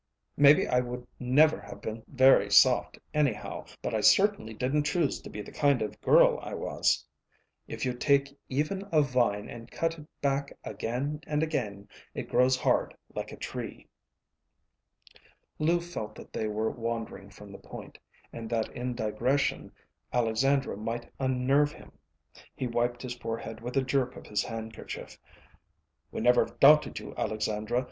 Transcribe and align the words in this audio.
Maybe 0.35 0.67
I 0.67 0.79
would 0.79 1.05
never 1.19 1.59
have 1.61 1.79
been 1.79 2.01
very 2.07 2.49
soft, 2.49 2.97
anyhow; 3.13 3.65
but 3.83 3.93
I 3.93 4.01
certainly 4.01 4.51
didn't 4.55 4.81
choose 4.85 5.21
to 5.21 5.29
be 5.29 5.43
the 5.43 5.51
kind 5.51 5.79
of 5.83 6.01
girl 6.01 6.39
I 6.41 6.55
was. 6.55 7.05
If 7.67 7.85
you 7.85 7.93
take 7.93 8.35
even 8.49 8.83
a 8.91 9.03
vine 9.03 9.47
and 9.47 9.69
cut 9.69 9.99
it 9.99 10.07
back 10.19 10.53
again 10.63 11.21
and 11.27 11.43
again, 11.43 11.87
it 12.15 12.29
grows 12.29 12.57
hard, 12.57 12.97
like 13.13 13.31
a 13.31 13.35
tree." 13.37 13.85
Lou 15.59 15.79
felt 15.79 16.15
that 16.15 16.33
they 16.33 16.47
were 16.47 16.71
wandering 16.71 17.29
from 17.29 17.51
the 17.51 17.59
point, 17.59 17.99
and 18.33 18.49
that 18.49 18.69
in 18.69 18.95
digression 18.95 19.71
Alexandra 20.11 20.77
might 20.77 21.11
unnerve 21.19 21.71
him. 21.73 21.91
He 22.55 22.65
wiped 22.65 23.03
his 23.03 23.13
forehead 23.13 23.61
with 23.61 23.77
a 23.77 23.83
jerk 23.83 24.15
of 24.15 24.25
his 24.25 24.41
handkerchief. 24.43 25.19
"We 26.11 26.21
never 26.21 26.45
doubted 26.45 26.97
you, 26.97 27.13
Alexandra. 27.17 27.79